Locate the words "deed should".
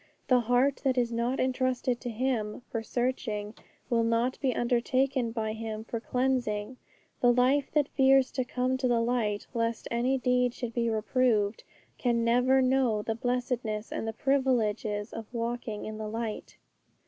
10.17-10.73